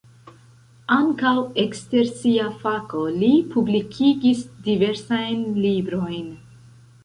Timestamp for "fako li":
2.65-3.31